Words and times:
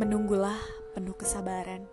Menunggulah 0.00 0.56
penuh 0.96 1.12
kesabaran. 1.12 1.84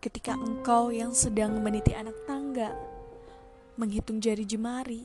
Ketika 0.00 0.32
engkau 0.32 0.88
yang 0.88 1.12
sedang 1.12 1.60
meniti 1.60 1.92
anak 1.92 2.16
tangga, 2.24 2.72
menghitung 3.76 4.16
jari 4.16 4.48
jemari, 4.48 5.04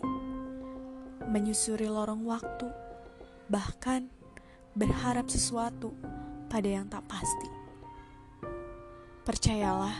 menyusuri 1.27 1.91
lorong 1.91 2.23
waktu, 2.23 2.63
bahkan 3.51 4.07
berharap 4.71 5.27
sesuatu 5.27 5.91
pada 6.47 6.79
yang 6.79 6.87
tak 6.87 7.03
pasti. 7.11 7.51
Percayalah, 9.27 9.99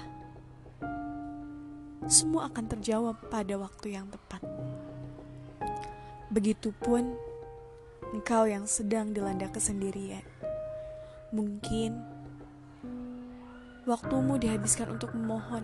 semua 2.08 2.48
akan 2.48 2.66
terjawab 2.72 3.20
pada 3.28 3.60
waktu 3.60 4.00
yang 4.00 4.08
tepat. 4.08 4.40
Begitupun 6.32 7.20
engkau 8.16 8.48
yang 8.48 8.64
sedang 8.64 9.12
dilanda 9.12 9.52
kesendirian. 9.52 10.24
Mungkin 11.30 11.94
waktumu 13.86 14.42
dihabiskan 14.42 14.98
untuk 14.98 15.14
memohon, 15.14 15.62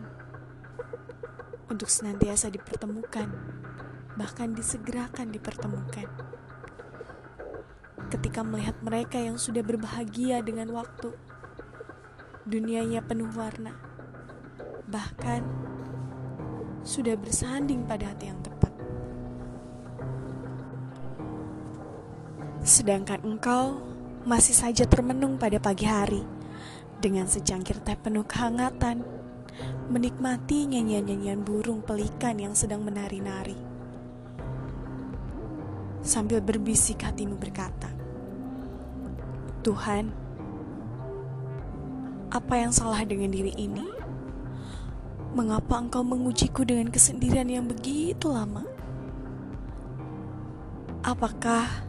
untuk 1.73 1.89
senantiasa 1.89 2.53
dipertemukan, 2.53 3.25
bahkan 4.13 4.53
disegerakan 4.53 5.33
dipertemukan. 5.33 6.05
Ketika 8.13 8.45
melihat 8.45 8.77
mereka 8.85 9.17
yang 9.17 9.41
sudah 9.41 9.65
berbahagia 9.65 10.45
dengan 10.45 10.69
waktu, 10.69 11.17
dunianya 12.45 13.01
penuh 13.01 13.33
warna, 13.33 13.73
bahkan 14.85 15.41
sudah 16.85 17.17
bersanding 17.17 17.89
pada 17.89 18.13
hati 18.13 18.29
yang 18.29 18.37
tepat. 18.45 18.69
Sedangkan 22.61 23.25
engkau 23.25 23.94
masih 24.25 24.57
saja 24.57 24.89
termenung 24.89 25.37
pada 25.37 25.61
pagi 25.61 25.85
hari 25.85 26.25
dengan 26.97 27.29
secangkir 27.29 27.77
teh 27.85 27.93
penuh 27.93 28.25
kehangatan, 28.25 29.05
menikmati 29.93 30.65
nyanyian-nyanyian 30.65 31.45
burung 31.45 31.85
pelikan 31.85 32.41
yang 32.41 32.57
sedang 32.57 32.81
menari-nari. 32.81 33.53
Sambil 36.01 36.41
berbisik 36.41 37.05
hatimu 37.05 37.37
berkata, 37.37 37.93
Tuhan, 39.61 40.09
apa 42.33 42.53
yang 42.57 42.73
salah 42.73 43.05
dengan 43.05 43.29
diri 43.29 43.53
ini? 43.53 43.85
Mengapa 45.37 45.77
engkau 45.77 46.01
mengujiku 46.01 46.65
dengan 46.65 46.89
kesendirian 46.89 47.45
yang 47.45 47.69
begitu 47.69 48.33
lama? 48.33 48.65
Apakah 51.05 51.85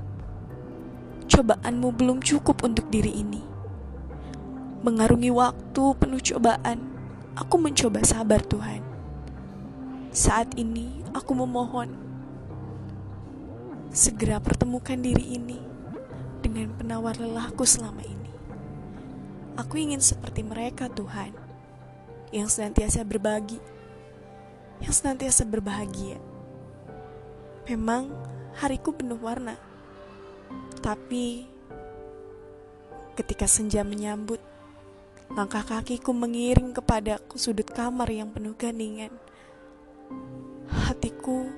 cobaanmu 1.27 1.89
belum 1.95 2.19
cukup 2.23 2.63
untuk 2.63 2.89
diri 2.89 3.11
ini. 3.11 3.43
Mengarungi 4.87 5.35
waktu 5.35 5.85
penuh 5.99 6.23
cobaan, 6.23 6.79
aku 7.35 7.59
mencoba 7.59 8.07
sabar 8.07 8.41
Tuhan. 8.47 8.83
Saat 10.15 10.55
ini 10.57 11.03
aku 11.13 11.35
memohon, 11.35 11.93
segera 13.91 14.39
pertemukan 14.39 14.97
diri 14.97 15.37
ini 15.37 15.59
dengan 16.41 16.73
penawar 16.79 17.19
lelahku 17.19 17.67
selama 17.67 18.01
ini. 18.07 18.33
Aku 19.59 19.81
ingin 19.81 20.01
seperti 20.05 20.45
mereka 20.45 20.87
Tuhan, 20.93 21.33
yang 22.31 22.47
senantiasa 22.47 23.03
berbagi, 23.03 23.59
yang 24.85 24.93
senantiasa 24.93 25.49
berbahagia. 25.49 26.21
Memang 27.67 28.13
hariku 28.57 28.95
penuh 28.95 29.19
warna 29.19 29.59
tapi 30.85 31.49
ketika 33.17 33.49
senja 33.49 33.83
menyambut, 33.83 34.39
langkah 35.33 35.65
kakiku 35.65 36.13
mengiring 36.13 36.77
kepada 36.77 37.19
sudut 37.35 37.67
kamar 37.67 38.07
yang 38.13 38.31
penuh 38.31 38.55
keningan. 38.55 39.11
Hatiku 40.69 41.51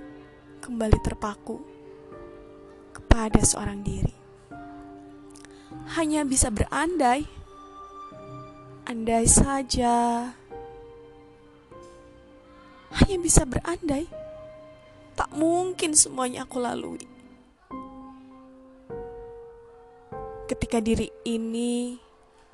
kembali 0.65 0.99
terpaku 1.05 1.61
kepada 2.95 3.43
seorang 3.45 3.83
diri. 3.83 4.15
Hanya 5.99 6.25
bisa 6.25 6.49
berandai, 6.49 7.27
andai 8.89 9.27
saja. 9.29 10.31
Hanya 12.89 13.17
bisa 13.21 13.45
berandai, 13.45 14.09
tak 15.13 15.29
mungkin 15.37 15.93
semuanya 15.93 16.49
aku 16.49 16.57
lalui. 16.57 17.18
Ketika 20.49 20.81
diri 20.81 21.13
ini 21.29 22.01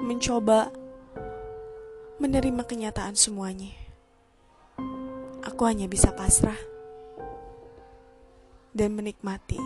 mencoba 0.03 0.67
menerima 2.19 2.67
kenyataan 2.67 3.15
semuanya. 3.15 3.71
Aku 5.47 5.63
hanya 5.63 5.87
bisa 5.87 6.11
pasrah 6.11 6.59
dan 8.75 8.99
menikmati. 8.99 9.63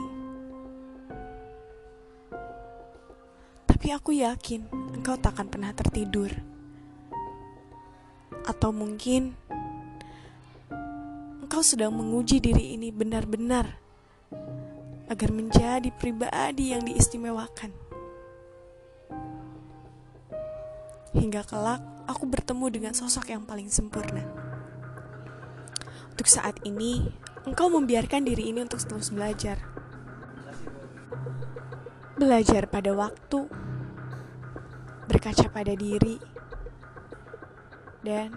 Tapi 3.65 3.97
aku 3.97 4.13
yakin 4.21 4.69
engkau 4.93 5.17
takkan 5.17 5.49
pernah 5.49 5.73
tertidur. 5.73 6.29
Atau 8.45 8.77
mungkin 8.77 9.33
engkau 11.41 11.65
sedang 11.65 11.97
menguji 11.97 12.45
diri 12.45 12.77
ini 12.77 12.93
benar-benar 12.93 13.81
agar 15.09 15.33
menjadi 15.33 15.89
pribadi 15.97 16.77
yang 16.77 16.85
diistimewakan. 16.85 17.88
Hingga 21.17 21.45
kelak 21.45 21.81
aku 22.09 22.25
bertemu 22.29 22.67
dengan 22.73 22.93
sosok 22.93 23.33
yang 23.33 23.45
paling 23.45 23.69
sempurna. 23.69 24.25
Untuk 26.13 26.29
saat 26.29 26.59
ini, 26.67 27.07
engkau 27.47 27.71
membiarkan 27.71 28.27
diri 28.27 28.51
ini 28.51 28.65
untuk 28.65 28.83
terus 28.83 29.15
belajar. 29.15 29.61
Belajar 32.19 32.67
pada 32.67 32.91
waktu, 32.93 33.47
berkaca 35.07 35.47
pada 35.49 35.73
diri, 35.79 36.19
dan 38.03 38.35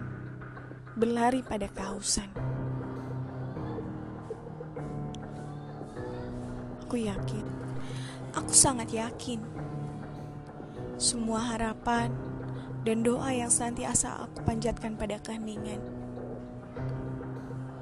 berlari 0.94 1.42
pada 1.42 1.66
kehausan. 1.66 2.30
Aku 6.86 6.94
yakin, 7.00 7.44
aku 8.36 8.52
sangat 8.54 8.94
yakin, 8.94 9.42
semua 11.00 11.42
harapan 11.42 12.31
dan 12.82 13.06
doa 13.06 13.30
yang 13.30 13.50
senantiasa 13.50 14.26
aku 14.26 14.42
panjatkan 14.42 14.98
pada 14.98 15.22
keheningan. 15.22 15.78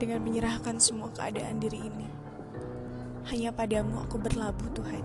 Dengan 0.00 0.20
menyerahkan 0.24 0.80
semua 0.80 1.12
keadaan 1.12 1.60
diri 1.60 1.88
ini, 1.88 2.08
hanya 3.28 3.52
padamu 3.52 4.00
aku 4.04 4.16
berlabuh 4.16 4.68
Tuhan. 4.76 5.04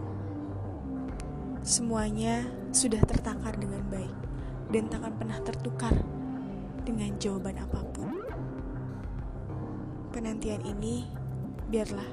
Semuanya 1.64 2.48
sudah 2.72 3.00
tertakar 3.04 3.56
dengan 3.60 3.84
baik 3.92 4.16
dan 4.72 4.88
takkan 4.92 5.16
pernah 5.16 5.40
tertukar 5.44 5.96
dengan 6.84 7.16
jawaban 7.20 7.60
apa 7.60 7.82
pun. 7.92 8.20
Penantian 10.12 10.64
ini 10.64 11.08
biarlah 11.68 12.08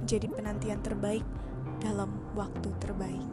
menjadi 0.00 0.26
penantian 0.32 0.80
terbaik 0.80 1.24
dalam 1.80 2.16
waktu 2.32 2.68
terbaik. 2.80 3.30